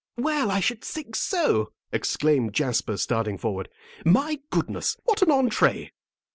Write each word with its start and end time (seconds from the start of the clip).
"Well, 0.17 0.49
I 0.49 0.61
should 0.61 0.83
think 0.83 1.15
so!" 1.15 1.73
exclaimed 1.91 2.53
Jasper, 2.55 2.97
starting 2.97 3.37
forward. 3.37 3.69
"My 4.03 4.39
goodness! 4.49 4.97
What 5.03 5.21
an 5.21 5.27
entrée." 5.29 5.91